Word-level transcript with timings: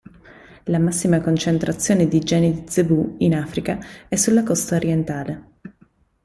La 0.63 0.79
massima 0.79 1.21
concentrazione 1.21 2.07
di 2.07 2.21
geni 2.21 2.51
di 2.51 2.63
zebù 2.67 3.17
in 3.19 3.35
Africa 3.35 3.77
è 4.07 4.15
sulla 4.15 4.41
costa 4.41 4.75
orientale. 4.77 5.49